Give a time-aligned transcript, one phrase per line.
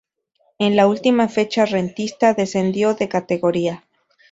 [0.57, 3.83] En la última fecha Rentistas descendió de categoría.